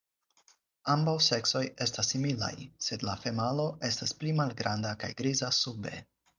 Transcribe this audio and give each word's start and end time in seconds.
Ambaŭ 0.93 1.13
seksoj 1.25 1.61
estas 1.85 2.09
similaj, 2.15 2.51
sed 2.87 3.07
la 3.11 3.15
femalo 3.27 3.69
estas 3.93 4.17
pli 4.23 4.35
malgranda 4.43 4.99
kaj 5.05 5.15
griza 5.23 5.55
sube. 5.63 5.99